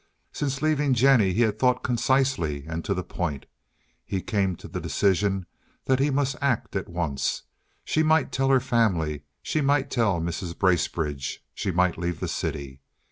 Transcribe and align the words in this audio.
Since 0.31 0.63
leaving 0.63 0.95
Jennie 0.95 1.31
he 1.31 1.41
had 1.43 1.59
thought 1.59 1.83
concisely 1.83 2.65
and 2.65 2.83
to 2.85 2.95
the 2.95 3.03
point. 3.03 3.45
He 4.03 4.19
came 4.19 4.55
to 4.55 4.67
the 4.67 4.81
decision 4.81 5.45
that 5.85 5.99
he 5.99 6.09
must 6.09 6.35
act 6.41 6.75
at 6.75 6.89
once. 6.89 7.43
She 7.85 8.01
might 8.01 8.31
tell 8.31 8.49
her 8.49 8.59
family, 8.59 9.25
she 9.43 9.61
might 9.61 9.91
tell 9.91 10.19
Mrs. 10.19 10.57
Bracebridge, 10.57 11.43
she 11.53 11.69
might 11.69 11.99
leave 11.99 12.19
the 12.19 12.27
city. 12.27 12.81